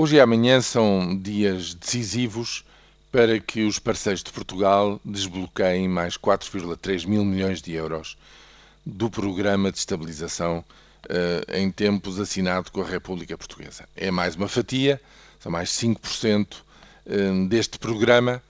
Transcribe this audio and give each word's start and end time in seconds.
Hoje 0.00 0.14
e 0.14 0.20
amanhã 0.20 0.60
são 0.60 1.18
dias 1.20 1.74
decisivos 1.74 2.64
para 3.10 3.40
que 3.40 3.64
os 3.64 3.80
parceiros 3.80 4.22
de 4.22 4.30
Portugal 4.30 5.00
desbloqueiem 5.04 5.88
mais 5.88 6.16
4,3 6.16 7.04
mil 7.04 7.24
milhões 7.24 7.60
de 7.60 7.72
euros 7.72 8.16
do 8.86 9.10
programa 9.10 9.72
de 9.72 9.78
estabilização 9.78 10.64
uh, 11.06 11.52
em 11.52 11.68
tempos 11.72 12.20
assinado 12.20 12.70
com 12.70 12.80
a 12.80 12.86
República 12.86 13.36
Portuguesa. 13.36 13.88
É 13.96 14.08
mais 14.12 14.36
uma 14.36 14.46
fatia, 14.46 15.00
são 15.40 15.50
mais 15.50 15.70
5% 15.70 16.44
uh, 16.44 16.56
eh, 17.04 17.48
deste 17.48 17.76
programa 17.76 18.40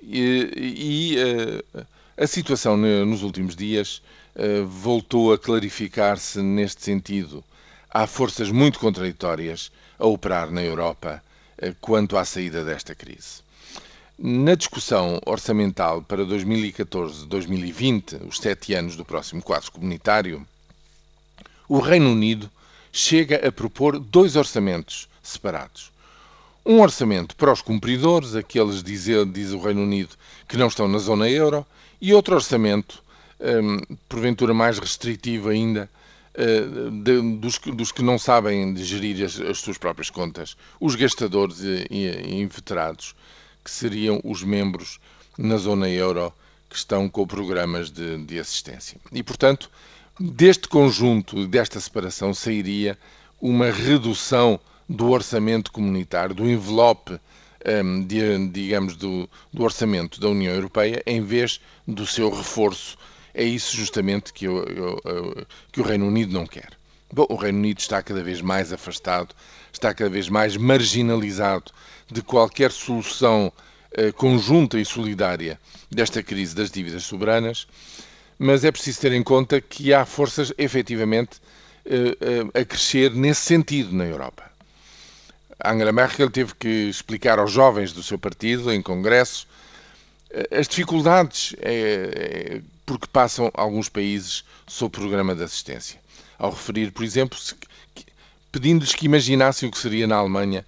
e, 0.00 0.52
e 0.56 1.16
uh, 1.18 1.84
a 2.16 2.28
situação 2.28 2.76
nos 2.76 3.24
últimos 3.24 3.56
dias 3.56 4.00
voltou 4.68 5.32
a 5.32 5.38
clarificar-se 5.38 6.40
neste 6.40 6.84
sentido 6.84 7.42
há 7.92 8.06
forças 8.06 8.50
muito 8.50 8.78
contraditórias 8.78 9.70
a 9.98 10.06
operar 10.06 10.50
na 10.50 10.62
Europa 10.62 11.22
eh, 11.58 11.74
quanto 11.80 12.16
à 12.16 12.24
saída 12.24 12.64
desta 12.64 12.94
crise. 12.94 13.42
Na 14.18 14.54
discussão 14.54 15.20
orçamental 15.26 16.02
para 16.02 16.24
2014-2020, 16.24 18.28
os 18.28 18.38
sete 18.38 18.74
anos 18.74 18.96
do 18.96 19.04
próximo 19.04 19.42
quadro 19.42 19.72
comunitário, 19.72 20.46
o 21.68 21.80
Reino 21.80 22.12
Unido 22.12 22.50
chega 22.92 23.46
a 23.46 23.52
propor 23.52 23.98
dois 23.98 24.36
orçamentos 24.36 25.08
separados. 25.22 25.90
Um 26.64 26.80
orçamento 26.80 27.34
para 27.36 27.52
os 27.52 27.60
cumpridores, 27.60 28.34
aqueles, 28.34 28.82
diz, 28.82 29.06
diz 29.32 29.50
o 29.50 29.58
Reino 29.58 29.82
Unido, 29.82 30.14
que 30.48 30.56
não 30.56 30.68
estão 30.68 30.86
na 30.86 30.98
zona 30.98 31.28
euro, 31.28 31.66
e 32.00 32.14
outro 32.14 32.34
orçamento, 32.34 33.02
um, 33.40 33.96
porventura 34.08 34.54
mais 34.54 34.78
restritivo 34.78 35.48
ainda, 35.48 35.90
de, 36.34 37.36
dos, 37.38 37.58
dos, 37.58 37.92
que 37.92 38.02
não 38.02 38.18
sabem 38.18 38.74
gerir 38.76 39.24
as, 39.24 39.38
as, 39.40 39.58
suas 39.58 39.76
próprias 39.76 40.10
contas, 40.10 40.56
os 40.80 40.94
gastadores 40.94 41.60
e, 41.60 41.86
e, 41.90 42.40
inveterados, 42.40 43.14
que 43.62 43.70
seriam 43.70 44.20
os 44.24 44.42
membros 44.42 44.98
na 45.38 45.56
zona 45.56 45.88
euro 45.88 46.32
que 46.68 46.76
estão 46.76 47.08
com 47.08 47.26
programas 47.26 47.90
de, 47.90 48.24
de 48.24 48.38
assistência. 48.38 48.98
E, 49.12 49.22
portanto, 49.22 49.70
deste 50.18 50.68
conjunto, 50.68 51.46
desta 51.46 51.78
separação, 51.78 52.32
sairia 52.32 52.98
uma 53.40 53.70
redução 53.70 54.58
do 54.88 55.10
orçamento 55.10 55.70
comunitário, 55.70 56.34
do 56.34 56.48
envelope, 56.48 57.18
ehm, 57.64 58.02
de, 58.04 58.48
digamos, 58.48 58.96
do, 58.96 59.28
do 59.52 59.62
orçamento 59.62 60.18
da 60.18 60.28
União 60.28 60.54
Europeia, 60.54 61.02
em 61.06 61.20
vez 61.22 61.60
do 61.86 62.06
seu 62.06 62.30
reforço 62.30 62.96
é 63.34 63.44
isso 63.44 63.76
justamente 63.76 64.32
que, 64.32 64.46
eu, 64.46 64.64
eu, 64.64 65.46
que 65.70 65.80
o 65.80 65.84
Reino 65.84 66.06
Unido 66.06 66.32
não 66.32 66.46
quer. 66.46 66.70
Bom, 67.12 67.26
o 67.28 67.36
Reino 67.36 67.58
Unido 67.58 67.78
está 67.78 68.02
cada 68.02 68.22
vez 68.22 68.40
mais 68.40 68.72
afastado, 68.72 69.34
está 69.72 69.92
cada 69.92 70.10
vez 70.10 70.28
mais 70.28 70.56
marginalizado 70.56 71.72
de 72.10 72.22
qualquer 72.22 72.72
solução 72.72 73.52
eh, 73.92 74.12
conjunta 74.12 74.78
e 74.78 74.84
solidária 74.84 75.58
desta 75.90 76.22
crise 76.22 76.54
das 76.54 76.70
dívidas 76.70 77.04
soberanas, 77.04 77.66
mas 78.38 78.64
é 78.64 78.72
preciso 78.72 79.00
ter 79.00 79.12
em 79.12 79.22
conta 79.22 79.60
que 79.60 79.92
há 79.92 80.04
forças 80.04 80.52
efetivamente 80.56 81.40
eh, 81.84 82.16
eh, 82.20 82.60
a 82.60 82.64
crescer 82.64 83.12
nesse 83.12 83.42
sentido 83.42 83.92
na 83.92 84.04
Europa. 84.04 84.50
Angela 85.64 85.92
Merkel 85.92 86.30
teve 86.30 86.54
que 86.54 86.88
explicar 86.88 87.38
aos 87.38 87.52
jovens 87.52 87.92
do 87.92 88.02
seu 88.02 88.18
partido, 88.18 88.72
em 88.72 88.80
congresso, 88.82 89.46
eh, 90.30 90.48
as 90.58 90.66
dificuldades 90.66 91.54
é, 91.58 92.60
porque 92.84 93.06
passam 93.06 93.50
alguns 93.54 93.88
países 93.88 94.44
sob 94.66 94.92
programa 94.92 95.34
de 95.34 95.42
assistência. 95.42 96.00
Ao 96.38 96.50
referir, 96.50 96.90
por 96.90 97.04
exemplo, 97.04 97.38
pedindo-lhes 98.50 98.94
que 98.94 99.06
imaginassem 99.06 99.68
o 99.68 99.72
que 99.72 99.78
seria 99.78 100.06
na 100.06 100.16
Alemanha 100.16 100.64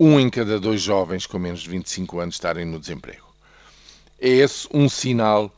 um 0.00 0.18
em 0.18 0.30
cada 0.30 0.60
dois 0.60 0.80
jovens 0.80 1.26
com 1.26 1.38
menos 1.38 1.60
de 1.60 1.68
25 1.68 2.20
anos 2.20 2.34
estarem 2.36 2.64
no 2.64 2.78
desemprego. 2.78 3.26
É 4.20 4.28
esse 4.28 4.68
um 4.72 4.88
sinal 4.88 5.52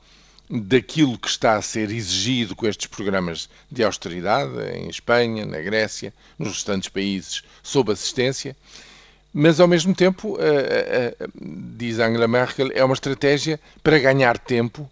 daquilo 0.51 1.17
que 1.17 1.29
está 1.29 1.57
a 1.57 1.63
ser 1.63 1.91
exigido 1.91 2.57
com 2.57 2.67
estes 2.67 2.89
programas 2.89 3.49
de 3.71 3.85
austeridade 3.85 4.53
em 4.75 4.89
Espanha, 4.89 5.47
na 5.47 5.61
Grécia, 5.61 6.13
nos 6.39 6.49
restantes 6.49 6.89
países 6.89 7.45
sob 7.63 7.93
assistência, 7.93 8.57
mas 9.33 9.61
ao 9.61 9.69
mesmo 9.69 9.95
tempo, 9.95 10.37
eh, 10.41 11.17
eh, 11.21 11.27
diz 11.77 12.01
Angela 12.01 12.27
Merkel, 12.27 12.71
é 12.75 12.85
uma 12.85 12.95
estratégia 12.95 13.61
para 13.81 13.99
ganhar 14.01 14.37
tempo 14.39 14.91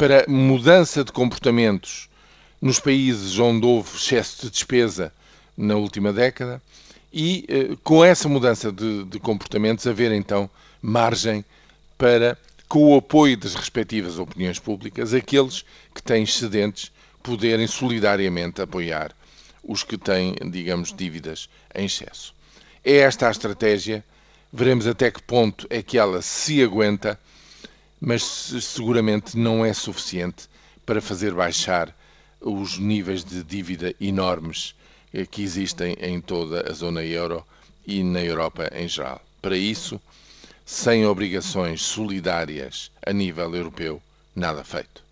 para 0.00 0.24
mudança 0.26 1.04
de 1.04 1.12
comportamentos 1.12 2.08
nos 2.58 2.80
países 2.80 3.38
onde 3.38 3.66
houve 3.66 3.94
excesso 3.94 4.46
de 4.46 4.50
despesa 4.50 5.12
na 5.54 5.76
última 5.76 6.10
década 6.10 6.62
e, 7.12 7.44
eh, 7.46 7.76
com 7.84 8.02
essa 8.02 8.26
mudança 8.26 8.72
de, 8.72 9.04
de 9.04 9.20
comportamentos, 9.20 9.86
haver 9.86 10.10
então 10.12 10.48
margem 10.80 11.44
para, 11.98 12.38
com 12.66 12.94
o 12.94 12.96
apoio 12.96 13.36
das 13.36 13.54
respectivas 13.54 14.18
opiniões 14.18 14.58
públicas, 14.58 15.12
aqueles 15.12 15.66
que 15.94 16.02
têm 16.02 16.22
excedentes 16.22 16.90
poderem 17.22 17.66
solidariamente 17.66 18.62
apoiar 18.62 19.14
os 19.62 19.82
que 19.84 19.98
têm, 19.98 20.34
digamos, 20.50 20.94
dívidas 20.94 21.46
em 21.74 21.84
excesso. 21.84 22.34
É 22.82 23.00
esta 23.00 23.28
a 23.28 23.30
estratégia, 23.30 24.02
veremos 24.50 24.86
até 24.86 25.10
que 25.10 25.22
ponto 25.22 25.66
é 25.68 25.82
que 25.82 25.98
ela 25.98 26.22
se 26.22 26.62
aguenta 26.62 27.20
mas 28.00 28.22
seguramente 28.22 29.36
não 29.36 29.64
é 29.64 29.72
suficiente 29.72 30.48
para 30.86 31.00
fazer 31.00 31.34
baixar 31.34 31.94
os 32.40 32.78
níveis 32.78 33.22
de 33.22 33.44
dívida 33.44 33.94
enormes 34.00 34.74
eh, 35.12 35.26
que 35.26 35.42
existem 35.42 35.94
em 36.00 36.20
toda 36.20 36.70
a 36.70 36.72
zona 36.72 37.04
euro 37.04 37.44
e 37.86 38.02
na 38.02 38.22
Europa 38.22 38.70
em 38.74 38.88
geral. 38.88 39.20
Para 39.42 39.56
isso, 39.56 40.00
sem 40.64 41.04
obrigações 41.06 41.82
solidárias 41.82 42.90
a 43.04 43.12
nível 43.12 43.54
europeu, 43.54 44.00
nada 44.34 44.64
feito. 44.64 45.02